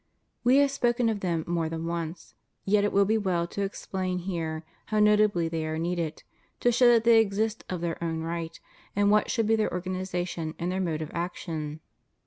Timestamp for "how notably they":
4.87-5.63